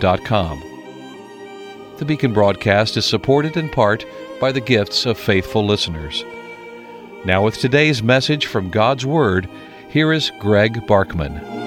beaconbaptist.com. 0.00 0.64
The 1.98 2.04
Beacon 2.04 2.32
broadcast 2.32 2.96
is 2.96 3.04
supported 3.04 3.56
in 3.56 3.68
part 3.68 4.04
by 4.40 4.52
the 4.52 4.60
gifts 4.60 5.06
of 5.06 5.18
faithful 5.18 5.64
listeners. 5.66 6.24
Now, 7.24 7.44
with 7.44 7.58
today's 7.58 8.02
message 8.02 8.46
from 8.46 8.70
God's 8.70 9.04
Word, 9.04 9.48
here 9.90 10.12
is 10.12 10.32
Greg 10.38 10.86
Barkman. 10.86 11.58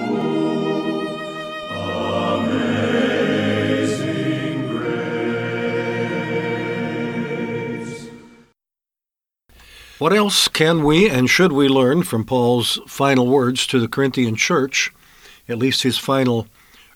What 10.00 10.12
else 10.12 10.48
can 10.48 10.82
we 10.82 11.08
and 11.08 11.30
should 11.30 11.52
we 11.52 11.68
learn 11.68 12.02
from 12.02 12.24
Paul's 12.24 12.80
final 12.86 13.28
words 13.28 13.64
to 13.68 13.78
the 13.78 13.86
Corinthian 13.88 14.34
church, 14.34 14.92
at 15.48 15.56
least 15.56 15.82
his 15.82 15.96
final 15.96 16.48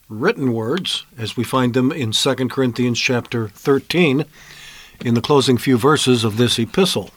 written 0.09 0.53
words, 0.53 1.05
as 1.17 1.37
we 1.37 1.45
find 1.45 1.75
them 1.75 1.92
in 1.92 2.12
2 2.12 2.34
Corinthians 2.48 2.98
chapter 2.98 3.48
13, 3.48 4.25
in 5.05 5.15
the 5.15 5.20
closing 5.20 5.59
few 5.59 5.77
verses 5.77 6.25
of 6.25 6.37
this 6.37 6.59
epistle? 6.59 7.11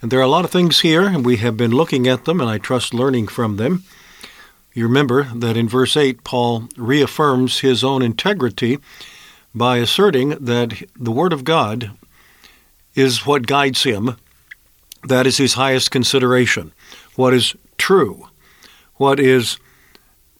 And 0.00 0.10
there 0.10 0.20
are 0.20 0.22
a 0.22 0.28
lot 0.28 0.44
of 0.44 0.50
things 0.50 0.80
here, 0.80 1.06
and 1.06 1.24
we 1.24 1.36
have 1.38 1.56
been 1.56 1.70
looking 1.70 2.06
at 2.06 2.24
them, 2.24 2.40
and 2.40 2.48
I 2.48 2.58
trust 2.58 2.94
learning 2.94 3.28
from 3.28 3.56
them. 3.56 3.84
You 4.72 4.84
remember 4.84 5.24
that 5.34 5.56
in 5.56 5.68
verse 5.68 5.96
8, 5.96 6.24
Paul 6.24 6.68
reaffirms 6.76 7.60
his 7.60 7.82
own 7.82 8.02
integrity 8.02 8.78
by 9.54 9.78
asserting 9.78 10.30
that 10.30 10.82
the 10.94 11.10
Word 11.10 11.32
of 11.32 11.44
God 11.44 11.92
is 12.94 13.26
what 13.26 13.46
guides 13.46 13.82
him 13.82 14.16
that 15.04 15.26
is 15.26 15.36
his 15.36 15.54
highest 15.54 15.90
consideration. 15.90 16.72
What 17.14 17.34
is 17.34 17.54
true, 17.76 18.28
what 18.96 19.20
is 19.20 19.58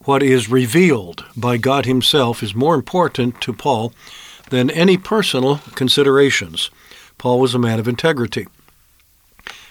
what 0.04 0.22
is 0.22 0.48
revealed 0.48 1.24
by 1.36 1.56
God 1.56 1.84
himself 1.84 2.42
is 2.42 2.54
more 2.54 2.74
important 2.74 3.40
to 3.42 3.52
Paul 3.52 3.92
than 4.50 4.70
any 4.70 4.96
personal 4.96 5.56
considerations. 5.74 6.70
Paul 7.18 7.40
was 7.40 7.54
a 7.54 7.58
man 7.58 7.78
of 7.78 7.88
integrity. 7.88 8.46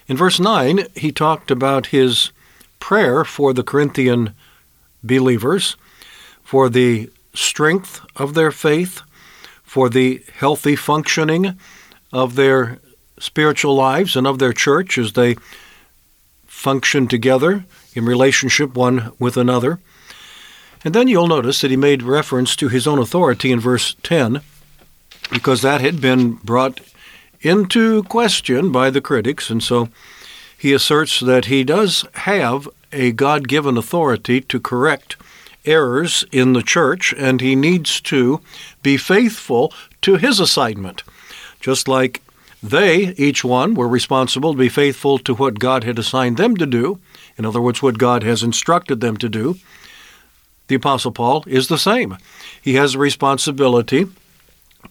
In 0.08 0.18
verse 0.18 0.40
9, 0.40 0.88
he 0.96 1.12
talked 1.12 1.50
about 1.50 1.88
his 1.88 2.32
prayer 2.80 3.24
for 3.26 3.54
the 3.54 3.64
Corinthian 3.64 4.34
believers, 5.04 5.76
for 6.44 6.70
the 6.70 7.10
strength 7.34 8.02
of 8.16 8.34
their 8.34 8.52
faith, 8.52 9.02
for 9.64 9.90
the 9.90 10.24
healthy 10.34 10.76
functioning 10.76 11.58
of 12.12 12.36
their 12.36 12.80
spiritual 13.20 13.76
lives 13.76 14.16
and 14.16 14.28
of 14.28 14.40
their 14.40 14.54
church 14.54 14.98
as 14.98 15.14
they 15.14 15.36
function 16.46 17.08
together 17.08 17.66
in 17.94 18.06
relationship 18.06 18.76
one 18.76 19.12
with 19.20 19.38
another. 19.38 19.80
And 20.84 20.94
then 20.94 21.08
you'll 21.08 21.28
notice 21.28 21.62
that 21.62 21.72
he 21.72 21.78
made 21.78 22.04
reference 22.04 22.56
to 22.58 22.70
his 22.70 22.88
own 22.88 23.00
authority 23.00 23.52
in 23.52 23.60
verse 23.60 23.96
10, 24.04 24.42
because 25.32 25.62
that 25.62 25.82
had 25.82 26.00
been 26.00 26.34
brought 26.36 26.80
into 27.42 28.04
question 28.04 28.72
by 28.72 28.90
the 28.90 29.02
critics, 29.02 29.50
and 29.50 29.62
so 29.62 29.90
he 30.58 30.74
asserts 30.74 31.20
that 31.20 31.46
he 31.46 31.64
does 31.64 32.06
have 32.14 32.68
a 32.92 33.12
God 33.12 33.48
given 33.48 33.78
authority 33.78 34.42
to 34.42 34.60
correct 34.60 35.18
errors 35.66 36.24
in 36.32 36.54
the 36.54 36.64
church, 36.64 37.14
and 37.18 37.42
he 37.42 37.56
needs 37.56 38.00
to 38.02 38.40
be 38.82 38.98
faithful 38.98 39.74
to 40.02 40.16
his 40.16 40.40
assignment. 40.40 41.04
Just 41.60 41.88
like 41.88 42.22
they, 42.64 43.14
each 43.18 43.44
one, 43.44 43.76
were 43.76 43.88
responsible 43.88 44.54
to 44.54 44.60
be 44.60 44.70
faithful 44.70 45.20
to 45.20 45.36
what 45.36 45.60
God 45.60 45.84
had 45.84 46.00
assigned 46.00 46.38
them 46.38 46.56
to 46.58 46.66
do, 46.66 47.00
in 47.38 47.46
other 47.46 47.62
words, 47.62 47.84
what 47.84 47.98
God 47.98 48.24
has 48.24 48.42
instructed 48.42 49.02
them 49.02 49.18
to 49.18 49.30
do. 49.30 49.58
The 50.68 50.76
Apostle 50.76 51.12
Paul 51.12 51.44
is 51.48 51.68
the 51.68 51.78
same. 51.78 52.18
He 52.62 52.76
has 52.76 52.96
a 52.96 53.00
responsibility 53.00 54.08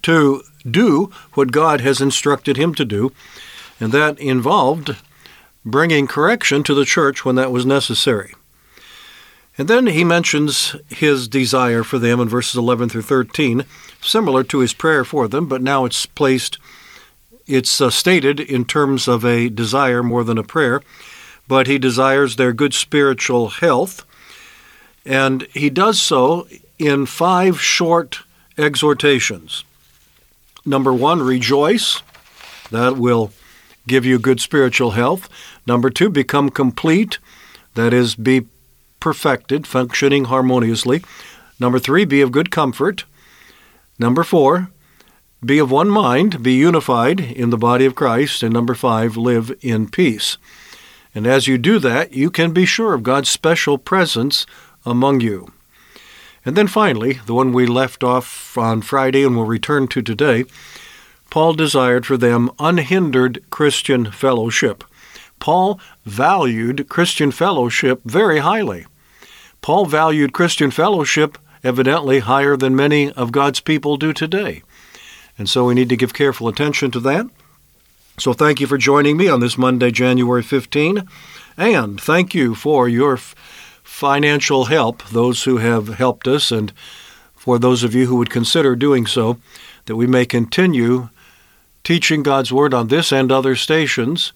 to 0.03 0.43
do 0.69 1.13
what 1.35 1.53
God 1.53 1.81
has 1.81 2.01
instructed 2.01 2.57
him 2.57 2.75
to 2.75 2.85
do, 2.85 3.13
and 3.79 3.93
that 3.93 4.19
involved 4.19 4.97
bringing 5.65 6.07
correction 6.07 6.63
to 6.63 6.75
the 6.75 6.85
church 6.85 7.25
when 7.25 7.35
that 7.37 7.53
was 7.53 7.67
necessary. 7.67 8.35
And 9.59 9.69
then 9.69 9.87
he 9.87 10.05
mentions 10.05 10.77
his 10.89 11.29
desire 11.29 11.83
for 11.83 11.99
them 11.99 12.21
in 12.21 12.29
verses 12.29 12.57
11 12.57 12.91
through 12.91 13.03
13, 13.03 13.65
similar 14.01 14.45
to 14.45 14.59
his 14.59 14.75
prayer 14.75 15.05
for 15.05 15.29
them, 15.29 15.47
but 15.47 15.63
now 15.63 15.85
it's 15.85 16.07
placed 16.07 16.59
it's 17.47 17.81
uh, 17.81 17.91
stated 17.91 18.41
in 18.41 18.65
terms 18.65 19.07
of 19.07 19.25
a 19.25 19.49
desire 19.49 20.03
more 20.03 20.25
than 20.25 20.37
a 20.37 20.43
prayer, 20.43 20.83
but 21.47 21.69
he 21.69 21.79
desires 21.79 22.35
their 22.37 22.53
good 22.53 22.75
spiritual 22.75 23.49
health. 23.49 24.05
And 25.07 25.47
he 25.55 25.71
does 25.71 26.03
so 26.03 26.49
in 26.79 27.07
five 27.07 27.61
short 27.61 28.21
exhortations. 28.59 29.65
Number 30.65 30.93
one, 30.93 31.23
rejoice. 31.23 32.03
That 32.73 32.97
will 32.97 33.33
give 33.87 34.05
you 34.05 34.19
good 34.19 34.41
spiritual 34.41 34.91
health. 34.91 35.29
Number 35.65 35.91
two, 35.91 36.11
become 36.11 36.51
complete. 36.51 37.19
That 37.75 37.95
is, 37.95 38.17
be 38.17 38.47
perfected, 38.99 39.67
functioning 39.67 40.25
harmoniously. 40.25 41.03
Number 41.61 41.79
three, 41.79 42.05
be 42.05 42.21
of 42.21 42.33
good 42.33 42.51
comfort. 42.51 43.05
Number 43.99 44.25
four, 44.25 44.71
be 45.45 45.59
of 45.59 45.71
one 45.71 45.89
mind, 45.89 46.43
be 46.43 46.55
unified 46.55 47.21
in 47.21 47.51
the 47.51 47.57
body 47.57 47.85
of 47.85 47.95
Christ, 47.95 48.43
and 48.43 48.53
number 48.53 48.75
five, 48.75 49.17
live 49.17 49.57
in 49.61 49.89
peace. 49.89 50.37
And 51.15 51.27
as 51.27 51.47
you 51.47 51.57
do 51.57 51.79
that, 51.79 52.13
you 52.13 52.31
can 52.31 52.53
be 52.53 52.67
sure 52.67 52.93
of 52.93 53.03
God's 53.03 53.29
special 53.29 53.79
presence 53.79 54.45
among 54.87 55.21
you. 55.21 55.53
And 56.45 56.57
then 56.57 56.69
finally, 56.69 57.15
the 57.27 57.35
one 57.35 57.53
we 57.53 57.67
left 57.67 58.05
off 58.05 58.57
on 58.57 58.81
Friday 58.81 59.25
and 59.25 59.37
will 59.37 59.45
return 59.45 59.89
to 59.89 60.01
today, 60.01 60.45
Paul 61.29 61.55
desired 61.55 62.07
for 62.07 62.17
them 62.17 62.51
unhindered 62.59 63.45
Christian 63.51 64.13
fellowship. 64.13 64.85
Paul 65.41 65.81
valued 66.05 66.89
Christian 66.89 67.33
fellowship 67.33 68.01
very 68.05 68.39
highly. 68.39 68.87
Paul 69.61 69.87
valued 69.87 70.33
Christian 70.33 70.71
fellowship 70.71 71.37
evidently 71.65 72.21
higher 72.21 72.57
than 72.57 72.77
many 72.77 73.11
of 73.13 73.33
God's 73.33 73.61
people 73.61 73.97
do 73.97 74.13
today. 74.13 74.63
And 75.37 75.49
so 75.49 75.67
we 75.67 75.75
need 75.75 75.89
to 75.89 75.97
give 75.97 76.15
careful 76.15 76.49
attention 76.49 76.91
to 76.93 77.01
that. 77.01 77.27
So 78.19 78.33
thank 78.33 78.61
you 78.61 78.67
for 78.67 78.79
joining 78.79 79.17
me 79.17 79.29
on 79.29 79.41
this 79.41 79.59
Monday, 79.59 79.91
January 79.91 80.43
15. 80.43 81.07
And 81.59 82.01
thank 82.01 82.35
you 82.35 82.55
for 82.55 82.89
your 82.89 83.15
f- 83.15 83.35
financial 83.97 84.67
help, 84.67 85.03
those 85.05 85.45
who 85.45 85.57
have 85.57 85.89
helped 85.89 86.29
us, 86.29 86.53
and 86.53 86.71
for 87.35 87.59
those 87.59 87.83
of 87.83 87.95
you 87.95 88.05
who 88.05 88.17
would 88.17 88.29
consider 88.29 88.77
doing 88.77 89.07
so, 89.07 89.39
that 89.87 89.97
we 89.97 90.07
may 90.07 90.27
continue 90.27 91.09
teaching 91.83 92.23
God's 92.23 92.53
Word 92.53 92.75
on 92.75 92.89
this 92.89 93.11
and 93.11 93.33
other 93.33 93.57
stations. 93.57 94.35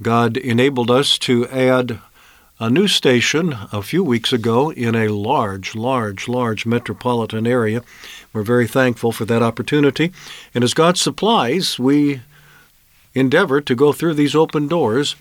God 0.00 0.36
enabled 0.36 0.88
us 0.88 1.18
to 1.18 1.48
add 1.48 1.98
a 2.60 2.70
new 2.70 2.86
station 2.86 3.56
a 3.72 3.82
few 3.82 4.04
weeks 4.04 4.32
ago 4.32 4.70
in 4.70 4.94
a 4.94 5.08
large, 5.08 5.74
large, 5.74 6.28
large 6.28 6.64
metropolitan 6.64 7.44
area. 7.44 7.82
We're 8.32 8.44
very 8.44 8.68
thankful 8.68 9.10
for 9.10 9.24
that 9.24 9.42
opportunity. 9.42 10.12
And 10.54 10.62
as 10.62 10.74
God 10.74 10.96
supplies, 10.96 11.76
we 11.76 12.20
endeavor 13.14 13.60
to 13.62 13.74
go 13.74 13.92
through 13.92 14.14
these 14.14 14.36
open 14.36 14.68
doors. 14.68 15.16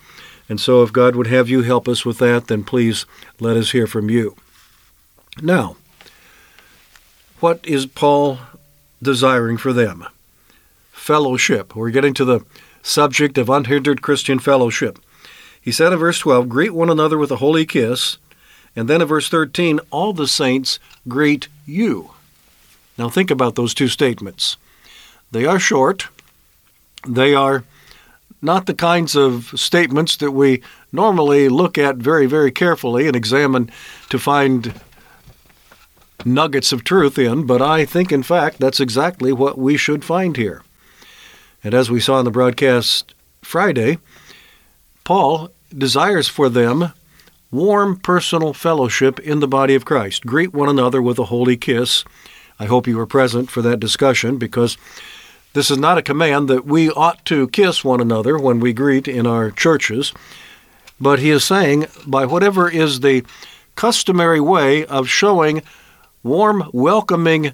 And 0.47 0.59
so, 0.59 0.83
if 0.83 0.93
God 0.93 1.15
would 1.15 1.27
have 1.27 1.49
you 1.49 1.63
help 1.63 1.87
us 1.87 2.05
with 2.05 2.19
that, 2.19 2.47
then 2.47 2.63
please 2.63 3.05
let 3.39 3.57
us 3.57 3.71
hear 3.71 3.87
from 3.87 4.09
you. 4.09 4.35
Now, 5.41 5.75
what 7.39 7.65
is 7.65 7.85
Paul 7.85 8.39
desiring 9.01 9.57
for 9.57 9.73
them? 9.73 10.05
Fellowship. 10.91 11.75
We're 11.75 11.89
getting 11.89 12.13
to 12.15 12.25
the 12.25 12.41
subject 12.81 13.37
of 13.37 13.49
unhindered 13.49 14.01
Christian 14.01 14.39
fellowship. 14.39 14.99
He 15.59 15.71
said 15.71 15.91
in 15.91 15.99
verse 15.99 16.19
12, 16.19 16.47
Greet 16.47 16.73
one 16.73 16.89
another 16.89 17.17
with 17.17 17.31
a 17.31 17.37
holy 17.37 17.65
kiss. 17.65 18.17
And 18.75 18.87
then 18.87 19.01
in 19.01 19.07
verse 19.07 19.29
13, 19.29 19.79
All 19.89 20.13
the 20.13 20.27
saints 20.27 20.79
greet 21.07 21.47
you. 21.65 22.11
Now 22.97 23.09
think 23.09 23.31
about 23.31 23.55
those 23.55 23.73
two 23.73 23.87
statements. 23.87 24.57
They 25.31 25.45
are 25.45 25.59
short. 25.59 26.07
They 27.07 27.33
are 27.33 27.63
not 28.41 28.65
the 28.65 28.73
kinds 28.73 29.15
of 29.15 29.51
statements 29.55 30.17
that 30.17 30.31
we 30.31 30.61
normally 30.91 31.49
look 31.49 31.77
at 31.77 31.97
very, 31.97 32.25
very 32.25 32.51
carefully 32.51 33.07
and 33.07 33.15
examine 33.15 33.71
to 34.09 34.19
find 34.19 34.79
nuggets 36.23 36.71
of 36.71 36.83
truth 36.83 37.17
in, 37.17 37.45
but 37.45 37.61
I 37.61 37.85
think, 37.85 38.11
in 38.11 38.23
fact, 38.23 38.59
that's 38.59 38.79
exactly 38.79 39.31
what 39.31 39.57
we 39.57 39.77
should 39.77 40.03
find 40.03 40.37
here. 40.37 40.63
And 41.63 41.73
as 41.73 41.89
we 41.89 41.99
saw 41.99 42.19
in 42.19 42.25
the 42.25 42.31
broadcast 42.31 43.13
Friday, 43.41 43.97
Paul 45.03 45.49
desires 45.75 46.27
for 46.27 46.49
them 46.49 46.93
warm 47.51 47.97
personal 47.97 48.53
fellowship 48.53 49.19
in 49.19 49.39
the 49.39 49.47
body 49.47 49.75
of 49.75 49.85
Christ. 49.85 50.25
Greet 50.25 50.53
one 50.53 50.69
another 50.69 51.01
with 51.01 51.19
a 51.19 51.25
holy 51.25 51.57
kiss. 51.57 52.03
I 52.59 52.65
hope 52.65 52.87
you 52.87 52.97
were 52.97 53.05
present 53.05 53.49
for 53.49 53.61
that 53.61 53.79
discussion 53.79 54.37
because 54.37 54.77
this 55.55 55.71
is 55.71 55.77
not 55.77 55.97
a 55.97 56.01
command 56.01 56.49
that 56.49 56.65
we 56.65 56.91
ought 56.91 57.23
to 57.23 57.47
kiss 57.47 57.81
one 57.81 58.01
another 58.01 58.37
when 58.37 58.59
we 58.59 58.73
greet 58.73 59.07
in 59.07 59.25
our 59.25 59.49
churches, 59.49 60.13
but 60.99 61.19
he 61.19 61.29
is 61.29 61.45
saying 61.45 61.85
by 62.05 62.25
whatever 62.25 62.69
is 62.69 62.99
the 62.99 63.23
customary 63.75 64.41
way 64.41 64.85
of 64.85 65.07
showing 65.07 65.61
warm, 66.23 66.69
welcoming 66.73 67.53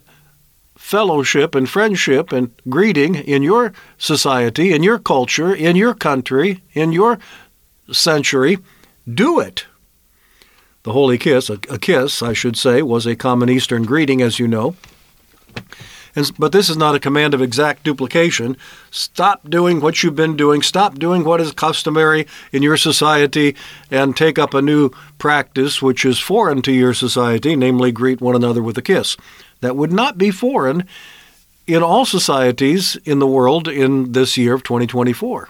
fellowship 0.76 1.54
and 1.54 1.70
friendship 1.70 2.32
and 2.32 2.50
greeting 2.68 3.14
in 3.14 3.44
your 3.44 3.72
society, 4.00 4.74
in 4.74 4.82
your 4.82 4.98
culture, 4.98 5.54
in 5.54 5.76
your 5.76 5.94
country, 5.94 6.64
in 6.74 6.92
your 6.92 7.20
century, 7.92 8.58
do 9.08 9.40
it. 9.40 9.68
The 10.82 10.94
holy 10.94 11.20
kiss, 11.20 11.52
a, 11.52 11.58
kiss, 11.58 12.24
I 12.24 12.34
should 12.34 12.58
say, 12.58 12.82
was 12.82 13.06
a 13.06 13.16
common 13.16 13.48
Eastern 13.48 13.84
greeting, 13.84 14.24
as 14.24 14.40
you 14.40 14.48
know. 14.48 14.76
And, 16.16 16.32
but 16.38 16.52
this 16.52 16.70
is 16.70 16.78
not 16.78 16.96
a 16.96 17.00
command 17.00 17.34
of 17.34 17.42
exact 17.42 17.84
duplication. 17.84 18.58
Stop 18.90 19.50
doing 19.50 19.80
what 19.80 20.04
you've 20.04 20.16
been 20.16 20.36
doing. 20.36 20.62
Stop 20.62 21.00
doing 21.00 21.24
what 21.24 21.42
is 21.42 21.52
customary 21.52 22.28
in 22.52 22.64
your 22.64 22.78
society 22.78 23.56
and 23.90 24.16
take 24.16 24.38
up 24.38 24.54
a 24.54 24.62
new 24.62 24.90
practice 25.18 25.82
which 25.82 26.06
is 26.06 26.20
foreign 26.20 26.62
to 26.64 26.72
your 26.72 26.94
society, 26.94 27.56
namely 27.56 27.92
greet 27.92 28.22
one 28.22 28.36
another 28.36 28.62
with 28.62 28.78
a 28.78 28.82
kiss. 28.82 29.16
That 29.62 29.76
would 29.76 29.92
not 29.92 30.18
be 30.18 30.32
foreign 30.32 30.86
in 31.68 31.84
all 31.84 32.06
societies 32.06 32.98
in 33.06 33.20
the 33.20 33.28
world 33.28 33.68
in 33.68 34.12
this 34.12 34.38
year 34.38 34.54
of 34.54 34.64
2024. 34.64 35.50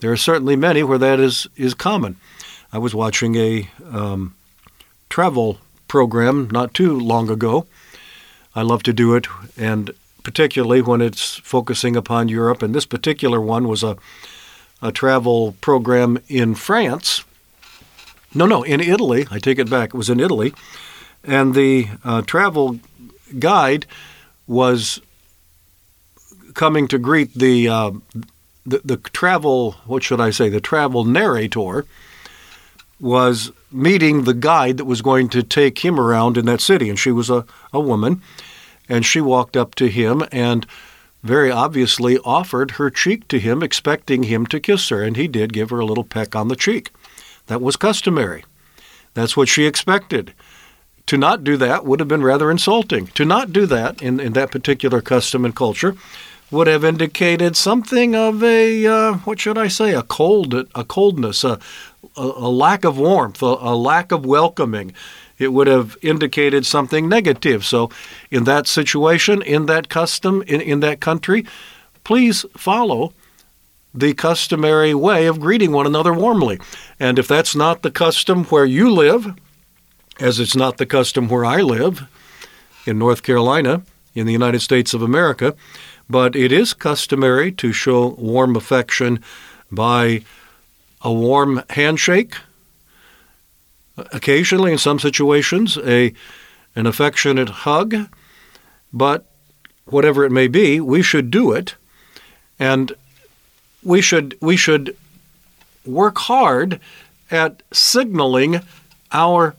There 0.00 0.12
are 0.12 0.16
certainly 0.16 0.56
many 0.56 0.82
where 0.82 0.98
that 0.98 1.20
is, 1.20 1.46
is 1.56 1.72
common. 1.72 2.16
I 2.72 2.78
was 2.78 2.94
watching 2.94 3.36
a 3.36 3.70
um, 3.90 4.34
travel 5.08 5.58
program 5.88 6.48
not 6.50 6.74
too 6.74 6.98
long 6.98 7.30
ago. 7.30 7.66
I 8.54 8.62
love 8.62 8.82
to 8.84 8.92
do 8.92 9.14
it, 9.14 9.26
and 9.56 9.90
particularly 10.22 10.80
when 10.80 11.00
it's 11.00 11.36
focusing 11.36 11.96
upon 11.96 12.28
Europe. 12.28 12.62
And 12.62 12.74
this 12.74 12.86
particular 12.86 13.40
one 13.40 13.68
was 13.68 13.82
a, 13.82 13.96
a 14.80 14.92
travel 14.92 15.56
program 15.60 16.18
in 16.28 16.54
France. 16.54 17.24
No, 18.34 18.46
no, 18.46 18.62
in 18.62 18.80
Italy. 18.80 19.26
I 19.30 19.38
take 19.38 19.58
it 19.58 19.70
back. 19.70 19.90
It 19.90 19.96
was 19.96 20.10
in 20.10 20.20
Italy. 20.20 20.52
And 21.22 21.54
the 21.54 21.88
uh, 22.04 22.22
travel 22.22 22.80
guide 23.38 23.86
was 24.46 25.00
coming 26.54 26.88
to 26.88 26.98
greet 26.98 27.34
the, 27.34 27.68
uh, 27.68 27.90
the, 28.64 28.80
the 28.84 28.96
travel, 28.96 29.72
what 29.86 30.02
should 30.02 30.20
I 30.20 30.30
say, 30.30 30.48
the 30.48 30.60
travel 30.60 31.04
narrator 31.04 31.84
was 33.04 33.52
meeting 33.70 34.24
the 34.24 34.32
guide 34.32 34.78
that 34.78 34.86
was 34.86 35.02
going 35.02 35.28
to 35.28 35.42
take 35.42 35.84
him 35.84 36.00
around 36.00 36.38
in 36.38 36.46
that 36.46 36.62
city. 36.62 36.88
And 36.88 36.98
she 36.98 37.10
was 37.12 37.28
a, 37.28 37.44
a 37.70 37.78
woman. 37.78 38.22
And 38.88 39.04
she 39.04 39.20
walked 39.20 39.58
up 39.58 39.74
to 39.74 39.88
him 39.88 40.22
and 40.32 40.66
very 41.22 41.50
obviously 41.50 42.18
offered 42.24 42.72
her 42.72 42.88
cheek 42.88 43.28
to 43.28 43.38
him, 43.38 43.62
expecting 43.62 44.24
him 44.24 44.46
to 44.46 44.58
kiss 44.58 44.88
her. 44.88 45.02
And 45.02 45.16
he 45.16 45.28
did 45.28 45.52
give 45.52 45.68
her 45.68 45.78
a 45.80 45.84
little 45.84 46.04
peck 46.04 46.34
on 46.34 46.48
the 46.48 46.56
cheek. 46.56 46.90
That 47.46 47.60
was 47.60 47.76
customary. 47.76 48.44
That's 49.12 49.36
what 49.36 49.48
she 49.48 49.66
expected. 49.66 50.32
To 51.08 51.18
not 51.18 51.44
do 51.44 51.58
that 51.58 51.84
would 51.84 52.00
have 52.00 52.08
been 52.08 52.22
rather 52.22 52.50
insulting. 52.50 53.08
To 53.08 53.26
not 53.26 53.52
do 53.52 53.66
that 53.66 54.00
in, 54.00 54.18
in 54.18 54.32
that 54.32 54.50
particular 54.50 55.02
custom 55.02 55.44
and 55.44 55.54
culture 55.54 55.94
would 56.50 56.66
have 56.66 56.84
indicated 56.84 57.56
something 57.56 58.14
of 58.14 58.42
a 58.42 58.86
uh, 58.86 59.14
what 59.24 59.40
should 59.40 59.58
I 59.58 59.68
say 59.68 59.92
a 59.92 60.02
cold 60.02 60.54
a 60.54 60.84
coldness 60.84 61.42
a, 61.42 61.58
a, 62.16 62.22
a 62.22 62.50
lack 62.50 62.84
of 62.84 62.98
warmth 62.98 63.42
a, 63.42 63.46
a, 63.46 63.74
lack 63.76 64.12
of 64.12 64.24
welcoming. 64.26 64.92
It 65.38 65.48
would 65.48 65.66
have 65.66 65.96
indicated 66.02 66.64
something 66.64 67.08
negative. 67.08 67.64
So 67.64 67.90
in 68.30 68.44
that 68.44 68.66
situation 68.66 69.42
in 69.42 69.66
that 69.66 69.88
custom 69.88 70.42
in, 70.46 70.60
in 70.60 70.80
that 70.80 71.00
country 71.00 71.44
please 72.04 72.44
follow 72.56 73.12
the 73.92 74.12
customary 74.14 74.94
way 74.94 75.26
of 75.26 75.40
greeting 75.40 75.72
one 75.72 75.86
another 75.86 76.12
warmly. 76.12 76.58
And 76.98 77.18
if 77.18 77.28
that's 77.28 77.54
not 77.54 77.82
the 77.82 77.90
custom 77.90 78.44
where 78.44 78.64
you 78.64 78.90
live 78.90 79.34
as 80.20 80.40
it's 80.40 80.56
not 80.56 80.78
the 80.78 80.86
custom 80.86 81.28
where 81.28 81.44
I 81.44 81.60
live 81.60 82.02
in 82.86 82.98
North 82.98 83.22
Carolina 83.22 83.82
in 84.14 84.26
the 84.26 84.32
United 84.32 84.60
States 84.60 84.94
of 84.94 85.02
America 85.02 85.54
but 86.08 86.36
it 86.36 86.52
is 86.52 86.74
customary 86.74 87.50
to 87.52 87.72
show 87.72 88.08
warm 88.18 88.56
affection 88.56 89.22
by 89.70 90.22
a 91.04 91.12
warm 91.12 91.62
handshake, 91.70 92.34
occasionally 93.96 94.72
in 94.72 94.78
some 94.78 94.98
situations 94.98 95.78
a 95.78 96.12
an 96.74 96.86
affectionate 96.86 97.48
hug, 97.48 98.08
but 98.92 99.30
whatever 99.84 100.24
it 100.24 100.32
may 100.32 100.48
be, 100.48 100.80
we 100.80 101.02
should 101.02 101.30
do 101.30 101.52
it 101.52 101.76
and 102.58 102.92
we 103.82 104.00
should 104.00 104.36
we 104.40 104.56
should 104.56 104.96
work 105.84 106.18
hard 106.18 106.80
at 107.30 107.62
signaling 107.72 108.60
our 109.12 109.54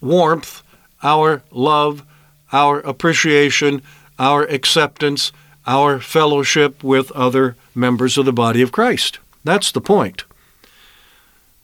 warmth, 0.00 0.62
our 1.02 1.42
love, 1.50 2.04
our 2.52 2.80
appreciation, 2.80 3.82
our 4.18 4.42
acceptance, 4.44 5.32
our 5.66 6.00
fellowship 6.00 6.82
with 6.82 7.10
other 7.12 7.56
members 7.74 8.18
of 8.18 8.24
the 8.24 8.32
body 8.32 8.62
of 8.62 8.72
Christ. 8.72 9.18
That's 9.44 9.70
the 9.70 9.80
point. 9.80 10.24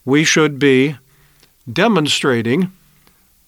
We 0.05 0.25
should 0.25 0.59
be 0.59 0.97
demonstrating 1.71 2.73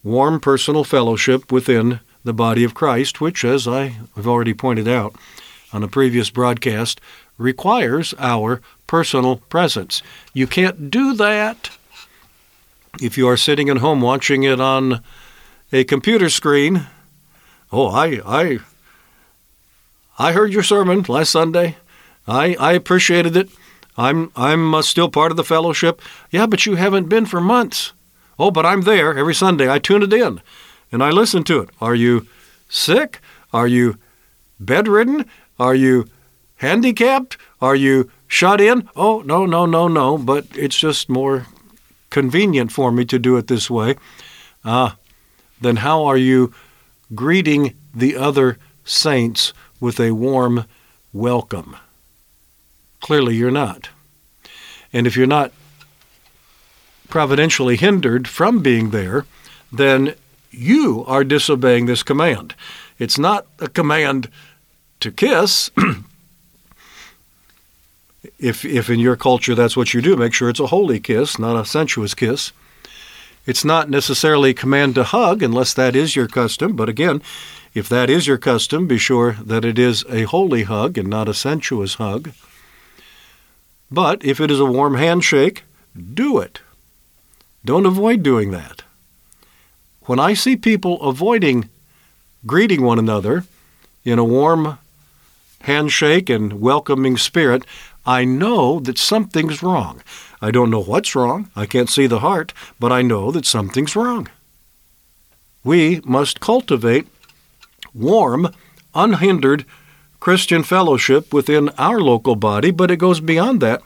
warm 0.02 0.40
personal 0.40 0.84
fellowship 0.84 1.52
within 1.52 2.00
the 2.24 2.32
body 2.32 2.64
of 2.64 2.74
Christ, 2.74 3.20
which, 3.20 3.44
as 3.44 3.68
I 3.68 3.96
have 4.16 4.26
already 4.26 4.54
pointed 4.54 4.88
out 4.88 5.14
on 5.72 5.82
a 5.82 5.88
previous 5.88 6.30
broadcast, 6.30 7.00
requires 7.38 8.14
our 8.18 8.62
personal 8.86 9.36
presence. 9.36 10.02
You 10.32 10.46
can't 10.46 10.90
do 10.90 11.14
that 11.14 11.70
if 13.00 13.18
you 13.18 13.28
are 13.28 13.36
sitting 13.36 13.68
at 13.68 13.78
home 13.78 14.00
watching 14.00 14.42
it 14.42 14.60
on 14.60 15.02
a 15.72 15.84
computer 15.84 16.30
screen. 16.30 16.86
Oh, 17.70 17.88
I, 17.88 18.20
I 18.24 18.58
I 20.18 20.32
heard 20.32 20.52
your 20.52 20.62
sermon 20.62 21.04
last 21.08 21.30
Sunday. 21.30 21.76
I, 22.26 22.56
I 22.58 22.72
appreciated 22.72 23.36
it. 23.36 23.50
I'm, 23.96 24.30
I'm 24.36 24.74
uh, 24.74 24.82
still 24.82 25.08
part 25.08 25.30
of 25.30 25.36
the 25.36 25.44
fellowship. 25.44 26.02
Yeah, 26.30 26.46
but 26.46 26.66
you 26.66 26.74
haven't 26.74 27.08
been 27.08 27.26
for 27.26 27.40
months. 27.40 27.92
Oh, 28.38 28.50
but 28.50 28.66
I'm 28.66 28.82
there 28.82 29.16
every 29.16 29.34
Sunday. 29.34 29.70
I 29.70 29.78
tune 29.78 30.02
it 30.02 30.12
in 30.12 30.42
and 30.92 31.02
I 31.02 31.10
listen 31.10 31.44
to 31.44 31.60
it. 31.60 31.70
Are 31.80 31.94
you 31.94 32.26
sick? 32.68 33.20
Are 33.52 33.66
you 33.66 33.96
bedridden? 34.60 35.24
Are 35.58 35.74
you 35.74 36.08
handicapped? 36.56 37.38
Are 37.60 37.76
you 37.76 38.10
shut 38.28 38.60
in? 38.60 38.88
Oh, 38.94 39.22
no, 39.22 39.46
no, 39.46 39.64
no, 39.64 39.88
no. 39.88 40.18
But 40.18 40.46
it's 40.54 40.78
just 40.78 41.08
more 41.08 41.46
convenient 42.10 42.72
for 42.72 42.92
me 42.92 43.04
to 43.06 43.18
do 43.18 43.36
it 43.36 43.46
this 43.46 43.70
way. 43.70 43.96
Ah, 44.64 44.92
uh, 44.92 44.96
then 45.60 45.76
how 45.76 46.04
are 46.04 46.18
you 46.18 46.52
greeting 47.14 47.74
the 47.94 48.16
other 48.16 48.58
saints 48.84 49.52
with 49.80 50.00
a 50.00 50.12
warm 50.12 50.64
welcome. 51.12 51.76
Clearly, 53.06 53.36
you're 53.36 53.52
not. 53.52 53.90
And 54.92 55.06
if 55.06 55.16
you're 55.16 55.28
not 55.28 55.52
providentially 57.08 57.76
hindered 57.76 58.26
from 58.26 58.64
being 58.64 58.90
there, 58.90 59.26
then 59.70 60.16
you 60.50 61.04
are 61.06 61.22
disobeying 61.22 61.86
this 61.86 62.02
command. 62.02 62.56
It's 62.98 63.16
not 63.16 63.46
a 63.60 63.68
command 63.68 64.28
to 64.98 65.12
kiss. 65.12 65.70
if, 68.40 68.64
if 68.64 68.90
in 68.90 68.98
your 68.98 69.14
culture 69.14 69.54
that's 69.54 69.76
what 69.76 69.94
you 69.94 70.02
do, 70.02 70.16
make 70.16 70.34
sure 70.34 70.48
it's 70.48 70.58
a 70.58 70.66
holy 70.66 70.98
kiss, 70.98 71.38
not 71.38 71.54
a 71.54 71.64
sensuous 71.64 72.12
kiss. 72.12 72.50
It's 73.46 73.64
not 73.64 73.88
necessarily 73.88 74.50
a 74.50 74.54
command 74.54 74.96
to 74.96 75.04
hug 75.04 75.44
unless 75.44 75.72
that 75.74 75.94
is 75.94 76.16
your 76.16 76.26
custom, 76.26 76.74
but 76.74 76.88
again, 76.88 77.22
if 77.72 77.88
that 77.88 78.10
is 78.10 78.26
your 78.26 78.38
custom, 78.38 78.88
be 78.88 78.98
sure 78.98 79.34
that 79.34 79.64
it 79.64 79.78
is 79.78 80.04
a 80.08 80.24
holy 80.24 80.64
hug 80.64 80.98
and 80.98 81.06
not 81.06 81.28
a 81.28 81.34
sensuous 81.34 81.94
hug. 81.94 82.32
But 83.90 84.24
if 84.24 84.40
it 84.40 84.50
is 84.50 84.60
a 84.60 84.64
warm 84.64 84.96
handshake, 84.96 85.64
do 86.14 86.38
it. 86.38 86.60
Don't 87.64 87.86
avoid 87.86 88.22
doing 88.22 88.50
that. 88.50 88.82
When 90.02 90.20
I 90.20 90.34
see 90.34 90.56
people 90.56 91.02
avoiding 91.02 91.68
greeting 92.46 92.82
one 92.82 92.98
another 92.98 93.44
in 94.04 94.18
a 94.18 94.24
warm 94.24 94.78
handshake 95.62 96.30
and 96.30 96.60
welcoming 96.60 97.16
spirit, 97.16 97.64
I 98.04 98.24
know 98.24 98.78
that 98.80 98.98
something's 98.98 99.62
wrong. 99.62 100.02
I 100.40 100.52
don't 100.52 100.70
know 100.70 100.82
what's 100.82 101.16
wrong. 101.16 101.50
I 101.56 101.66
can't 101.66 101.90
see 101.90 102.06
the 102.06 102.20
heart, 102.20 102.52
but 102.78 102.92
I 102.92 103.02
know 103.02 103.32
that 103.32 103.46
something's 103.46 103.96
wrong. 103.96 104.28
we 105.64 106.00
must 106.04 106.38
cultivate 106.38 107.08
warm, 107.92 108.48
unhindered 108.94 109.64
Christian 110.26 110.64
fellowship 110.64 111.32
within 111.32 111.68
our 111.78 112.00
local 112.00 112.34
body, 112.34 112.72
but 112.72 112.90
it 112.90 112.96
goes 112.96 113.20
beyond 113.20 113.60
that. 113.60 113.80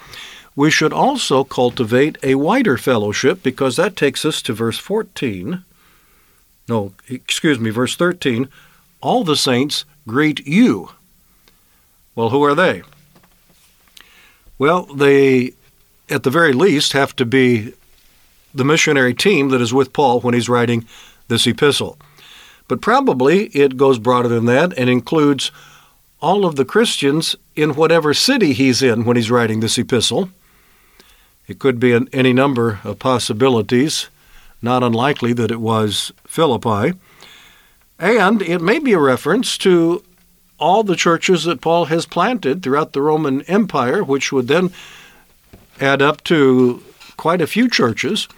We 0.56 0.70
should 0.70 0.90
also 0.90 1.44
cultivate 1.44 2.16
a 2.22 2.36
wider 2.36 2.78
fellowship 2.78 3.42
because 3.42 3.76
that 3.76 3.94
takes 3.94 4.24
us 4.24 4.40
to 4.40 4.54
verse 4.54 4.78
14. 4.78 5.62
No, 6.66 6.94
excuse 7.10 7.60
me, 7.60 7.68
verse 7.68 7.94
13. 7.94 8.48
All 9.02 9.22
the 9.22 9.36
saints 9.36 9.84
greet 10.08 10.46
you. 10.46 10.92
Well, 12.14 12.30
who 12.30 12.42
are 12.42 12.54
they? 12.54 12.84
Well, 14.56 14.84
they, 14.84 15.52
at 16.08 16.22
the 16.22 16.30
very 16.30 16.54
least, 16.54 16.94
have 16.94 17.14
to 17.16 17.26
be 17.26 17.74
the 18.54 18.64
missionary 18.64 19.12
team 19.12 19.50
that 19.50 19.60
is 19.60 19.74
with 19.74 19.92
Paul 19.92 20.20
when 20.20 20.32
he's 20.32 20.48
writing 20.48 20.86
this 21.28 21.46
epistle. 21.46 21.98
But 22.66 22.80
probably 22.80 23.48
it 23.48 23.76
goes 23.76 23.98
broader 23.98 24.28
than 24.30 24.46
that 24.46 24.72
and 24.78 24.88
includes 24.88 25.52
all 26.20 26.44
of 26.44 26.56
the 26.56 26.64
Christians 26.64 27.36
in 27.56 27.74
whatever 27.74 28.14
city 28.14 28.52
he's 28.52 28.82
in 28.82 29.04
when 29.04 29.16
he's 29.16 29.30
writing 29.30 29.60
this 29.60 29.78
epistle. 29.78 30.30
It 31.48 31.58
could 31.58 31.80
be 31.80 31.98
any 32.12 32.32
number 32.32 32.80
of 32.84 32.98
possibilities, 32.98 34.08
not 34.62 34.82
unlikely 34.82 35.32
that 35.32 35.50
it 35.50 35.60
was 35.60 36.12
Philippi. 36.26 36.96
And 37.98 38.42
it 38.42 38.60
may 38.60 38.78
be 38.78 38.92
a 38.92 38.98
reference 38.98 39.58
to 39.58 40.04
all 40.58 40.84
the 40.84 40.96
churches 40.96 41.44
that 41.44 41.60
Paul 41.60 41.86
has 41.86 42.06
planted 42.06 42.62
throughout 42.62 42.92
the 42.92 43.02
Roman 43.02 43.42
Empire, 43.42 44.04
which 44.04 44.30
would 44.30 44.46
then 44.46 44.70
add 45.80 46.02
up 46.02 46.22
to 46.24 46.82
quite 47.16 47.40
a 47.40 47.46
few 47.46 47.68
churches. 47.68 48.28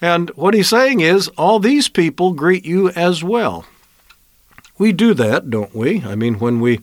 And 0.00 0.30
what 0.30 0.54
he's 0.54 0.68
saying 0.68 1.00
is, 1.00 1.28
all 1.28 1.60
these 1.60 1.88
people 1.88 2.32
greet 2.32 2.64
you 2.64 2.90
as 2.90 3.22
well. 3.22 3.66
We 4.82 4.90
do 4.90 5.14
that, 5.14 5.48
don't 5.48 5.72
we? 5.76 6.02
I 6.02 6.16
mean, 6.16 6.40
when 6.40 6.58
we 6.58 6.80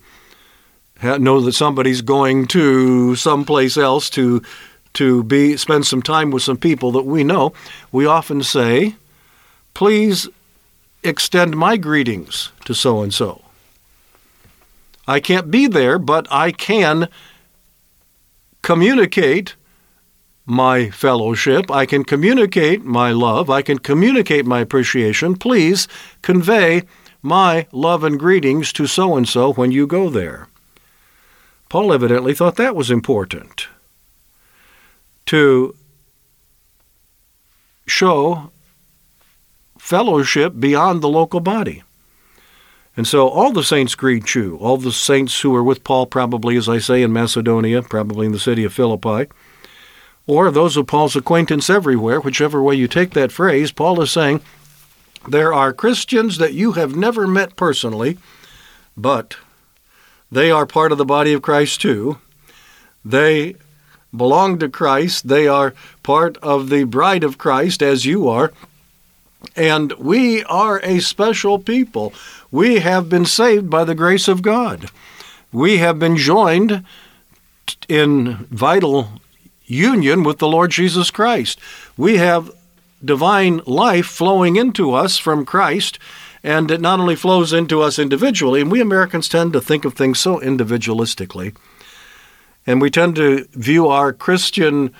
know 1.03 1.41
that 1.41 1.51
somebody's 1.51 2.01
going 2.01 2.47
to 2.47 3.17
someplace 3.17 3.75
else 3.75 4.09
to 4.11 4.41
to 4.93 5.23
be 5.25 5.57
spend 5.57 5.85
some 5.85 6.01
time 6.01 6.31
with 6.31 6.41
some 6.41 6.55
people 6.55 6.93
that 6.93 7.05
we 7.05 7.25
know, 7.25 7.51
we 7.91 8.05
often 8.05 8.41
say, 8.41 8.95
"Please 9.73 10.29
extend 11.03 11.57
my 11.57 11.75
greetings 11.75 12.53
to 12.63 12.73
so 12.73 13.01
and 13.01 13.13
so." 13.13 13.41
I 15.05 15.19
can't 15.19 15.51
be 15.51 15.67
there, 15.67 15.99
but 15.99 16.25
I 16.31 16.53
can 16.53 17.09
communicate 18.61 19.55
my 20.45 20.89
fellowship. 20.89 21.69
I 21.69 21.85
can 21.85 22.05
communicate 22.05 22.85
my 22.85 23.11
love. 23.11 23.49
I 23.49 23.61
can 23.61 23.77
communicate 23.77 24.45
my 24.45 24.61
appreciation. 24.61 25.35
Please 25.35 25.89
convey 26.21 26.83
my 27.21 27.67
love 27.71 28.03
and 28.03 28.19
greetings 28.19 28.71
to 28.73 28.87
so 28.87 29.15
and 29.15 29.27
so 29.27 29.53
when 29.53 29.71
you 29.71 29.85
go 29.85 30.09
there. 30.09 30.47
Paul 31.69 31.93
evidently 31.93 32.33
thought 32.33 32.55
that 32.55 32.75
was 32.75 32.89
important 32.89 33.67
to 35.27 35.75
show 37.85 38.51
fellowship 39.77 40.53
beyond 40.59 41.01
the 41.01 41.09
local 41.09 41.39
body. 41.39 41.83
And 42.97 43.07
so 43.07 43.29
all 43.29 43.51
the 43.51 43.63
saints 43.63 43.95
greet 43.95 44.35
you, 44.35 44.57
all 44.57 44.77
the 44.77 44.91
saints 44.91 45.39
who 45.41 45.51
were 45.51 45.63
with 45.63 45.83
Paul, 45.83 46.05
probably, 46.05 46.57
as 46.57 46.67
I 46.67 46.79
say, 46.79 47.01
in 47.01 47.13
Macedonia, 47.13 47.81
probably 47.81 48.25
in 48.25 48.31
the 48.31 48.39
city 48.39 48.63
of 48.63 48.73
Philippi, 48.73 49.31
or 50.27 50.51
those 50.51 50.75
of 50.75 50.87
Paul's 50.87 51.15
acquaintance 51.15 51.69
everywhere, 51.69 52.19
whichever 52.19 52.61
way 52.61 52.75
you 52.75 52.87
take 52.87 53.11
that 53.11 53.31
phrase, 53.31 53.71
Paul 53.71 54.01
is 54.01 54.11
saying, 54.11 54.41
there 55.27 55.53
are 55.53 55.73
Christians 55.73 56.37
that 56.37 56.53
you 56.53 56.73
have 56.73 56.95
never 56.95 57.27
met 57.27 57.55
personally, 57.55 58.17
but 58.95 59.35
they 60.31 60.51
are 60.51 60.65
part 60.65 60.91
of 60.91 60.97
the 60.97 61.05
body 61.05 61.33
of 61.33 61.41
Christ 61.41 61.81
too. 61.81 62.19
They 63.03 63.55
belong 64.15 64.59
to 64.59 64.69
Christ. 64.69 65.27
They 65.27 65.47
are 65.47 65.73
part 66.03 66.37
of 66.37 66.69
the 66.69 66.83
bride 66.83 67.23
of 67.23 67.37
Christ, 67.37 67.81
as 67.81 68.05
you 68.05 68.27
are. 68.27 68.51
And 69.55 69.93
we 69.93 70.43
are 70.45 70.79
a 70.83 70.99
special 70.99 71.59
people. 71.59 72.13
We 72.51 72.79
have 72.79 73.09
been 73.09 73.25
saved 73.25 73.69
by 73.69 73.83
the 73.83 73.95
grace 73.95 74.27
of 74.27 74.41
God. 74.41 74.89
We 75.51 75.77
have 75.77 75.97
been 75.97 76.17
joined 76.17 76.83
in 77.87 78.47
vital 78.51 79.21
union 79.65 80.23
with 80.23 80.39
the 80.39 80.47
Lord 80.47 80.71
Jesus 80.71 81.11
Christ. 81.11 81.59
We 81.95 82.17
have 82.17 82.51
divine 83.03 83.61
life 83.65 84.05
flowing 84.05 84.55
into 84.55 84.93
us 84.93 85.17
from 85.17 85.45
Christ, 85.45 85.99
and 86.43 86.71
it 86.71 86.81
not 86.81 86.99
only 86.99 87.15
flows 87.15 87.53
into 87.53 87.81
us 87.81 87.99
individually, 87.99 88.61
and 88.61 88.71
we 88.71 88.81
Americans 88.81 89.27
tend 89.27 89.53
to 89.53 89.61
think 89.61 89.85
of 89.85 89.93
things 89.93 90.19
so 90.19 90.39
individualistically, 90.39 91.55
and 92.65 92.81
we 92.81 92.89
tend 92.89 93.15
to 93.15 93.45
view 93.51 93.87
our 93.87 94.13
Christian 94.13 94.93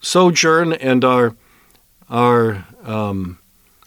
sojourn 0.00 0.72
and 0.72 1.04
our 1.04 1.34
our 2.10 2.66
um, 2.84 3.38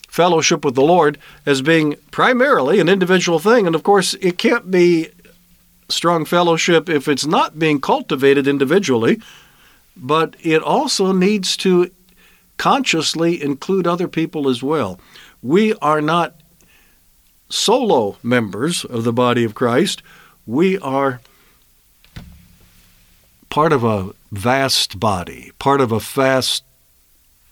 fellowship 0.07 0.65
with 0.65 0.73
the 0.73 0.81
Lord 0.81 1.17
as 1.45 1.61
being 1.61 1.95
primarily 2.09 2.79
an 2.79 2.89
individual 2.89 3.39
thing, 3.39 3.67
and 3.67 3.75
of 3.75 3.83
course, 3.83 4.13
it 4.15 4.37
can't 4.37 4.71
be 4.71 5.09
strong 5.89 6.25
fellowship 6.25 6.89
if 6.89 7.07
it's 7.07 7.25
not 7.25 7.59
being 7.59 7.79
cultivated 7.79 8.47
individually, 8.47 9.21
but 9.95 10.35
it 10.41 10.61
also 10.61 11.11
needs 11.11 11.55
to 11.57 11.91
consciously 12.57 13.41
include 13.41 13.87
other 13.87 14.07
people 14.07 14.49
as 14.49 14.63
well. 14.63 14.99
We 15.41 15.73
are 15.75 16.01
not 16.01 16.39
solo 17.49 18.17
members 18.23 18.83
of 18.85 19.03
the 19.03 19.13
body 19.13 19.43
of 19.43 19.55
Christ. 19.55 20.01
We 20.45 20.77
are 20.79 21.21
part 23.49 23.71
of 23.71 23.83
a 23.83 24.11
vast 24.31 24.99
body, 24.99 25.51
part 25.59 25.81
of 25.81 25.91
a 25.91 25.99
vast 25.99 26.63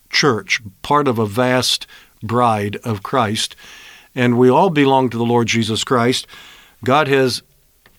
church, 0.09 0.61
part 0.81 1.07
of 1.07 1.17
a 1.17 1.25
vast 1.25 1.87
bride 2.21 2.77
of 2.83 3.03
Christ, 3.03 3.55
and 4.15 4.37
we 4.37 4.49
all 4.49 4.69
belong 4.69 5.09
to 5.09 5.17
the 5.17 5.25
Lord 5.25 5.47
Jesus 5.47 5.83
Christ. 5.83 6.27
God 6.83 7.07
has 7.07 7.41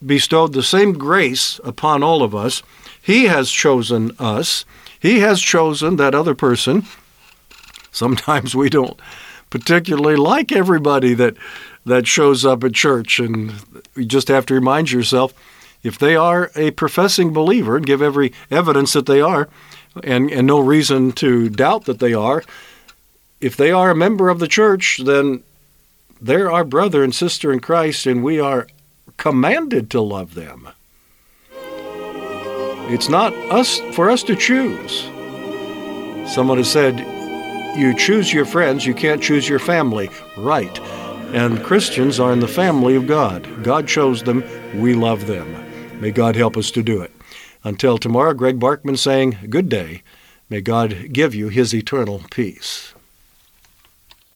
bestowed 0.05 0.53
the 0.53 0.63
same 0.63 0.93
grace 0.93 1.61
upon 1.65 2.03
all 2.03 2.23
of 2.23 2.35
us. 2.35 2.63
He 3.01 3.25
has 3.27 3.51
chosen 3.51 4.13
us. 4.19 4.65
He 5.01 5.21
has 5.21 5.41
chosen 5.41 5.97
that 5.97 6.15
other 6.15 6.35
person. 6.35 6.85
Sometimes 7.93 8.55
we 8.55 8.71
don't 8.71 9.01
particularly 9.51 10.17
like 10.17 10.51
everybody 10.51 11.15
that 11.15 11.37
that 11.87 12.07
shows 12.07 12.45
up 12.45 12.65
at 12.65 12.73
church 12.73 13.21
and 13.21 13.53
you 13.95 14.05
just 14.05 14.29
have 14.29 14.47
to 14.47 14.55
remind 14.55 14.91
yourself 14.91 15.35
if 15.83 15.99
they 15.99 16.17
are 16.17 16.51
a 16.57 16.71
professing 16.73 17.33
believer 17.33 17.77
and 17.77 17.87
give 17.87 18.03
every 18.03 18.33
evidence 18.51 18.95
that 18.95 19.07
they 19.07 19.21
are 19.21 19.49
and, 20.03 20.31
and 20.31 20.47
no 20.47 20.59
reason 20.59 21.13
to 21.13 21.49
doubt 21.51 21.85
that 21.85 22.01
they 22.01 22.15
are, 22.15 22.43
if 23.41 23.57
they 23.57 23.71
are 23.71 23.91
a 23.91 23.97
member 23.97 24.29
of 24.29 24.39
the 24.39 24.49
church, 24.49 25.01
then 25.05 25.43
they're 26.21 26.51
our 26.51 26.65
brother 26.65 27.05
and 27.05 27.15
sister 27.15 27.53
in 27.53 27.61
Christ, 27.61 28.07
and 28.07 28.25
we 28.25 28.41
are 28.41 28.67
commanded 29.17 29.91
to 29.91 30.01
love 30.01 30.35
them. 30.35 30.69
It's 32.91 33.09
not 33.09 33.33
us 33.51 33.79
for 33.95 34.11
us 34.11 34.23
to 34.25 34.37
choose. 34.37 35.03
Someone 36.33 36.59
has 36.59 36.71
said, 36.71 36.99
you 37.77 37.93
choose 37.93 38.33
your 38.33 38.45
friends, 38.45 38.87
you 38.87 38.95
can't 38.95 39.23
choose 39.23 39.49
your 39.49 39.59
family. 39.59 40.09
Right. 40.37 40.79
And 41.35 41.65
Christians 41.65 42.21
are 42.21 42.33
in 42.33 42.39
the 42.39 42.47
family 42.47 42.95
of 42.95 43.09
God. 43.09 43.65
God 43.65 43.89
chose 43.89 44.23
them, 44.23 44.45
we 44.81 44.95
love 44.95 45.27
them. 45.27 46.01
May 46.01 46.13
God 46.13 46.37
help 46.37 46.57
us 46.57 46.71
to 46.71 46.85
do 46.85 47.03
it. 47.03 47.11
Until 47.65 47.99
tomorrow, 47.99 48.33
Greg 48.33 48.61
Barkman 48.61 48.97
saying, 48.97 49.39
Good 49.49 49.69
day. 49.69 50.03
May 50.49 50.61
God 50.61 51.13
give 51.13 51.35
you 51.35 51.49
his 51.49 51.75
eternal 51.75 52.23
peace. 52.31 52.94